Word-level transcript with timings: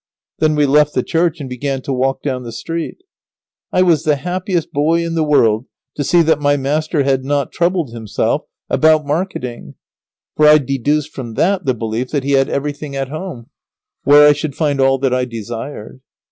Then 0.39 0.55
we 0.55 0.65
left 0.65 0.95
the 0.95 1.03
church 1.03 1.39
and 1.39 1.47
began 1.47 1.83
to 1.83 1.93
walk 1.93 2.23
down 2.23 2.41
the 2.41 2.51
street. 2.51 3.03
I 3.71 3.83
was 3.83 4.01
the 4.03 4.15
happiest 4.15 4.71
boy 4.73 5.05
in 5.05 5.13
the 5.13 5.23
world 5.23 5.67
to 5.95 6.03
see 6.03 6.23
that 6.23 6.41
my 6.41 6.57
master 6.57 7.03
had 7.03 7.23
not 7.23 7.51
troubled 7.51 7.93
himself 7.93 8.41
about 8.67 9.05
marketing, 9.05 9.75
for 10.35 10.47
I 10.47 10.57
deduced 10.57 11.11
from 11.13 11.35
that 11.35 11.67
the 11.67 11.75
belief 11.75 12.09
that 12.09 12.23
he 12.23 12.31
had 12.31 12.49
everything 12.49 12.95
at 12.95 13.09
home, 13.09 13.51
where 14.03 14.27
I 14.27 14.33
should 14.33 14.55
find 14.55 14.81
all 14.81 14.97
that 14.97 15.13
I 15.13 15.23
desired. 15.23 16.01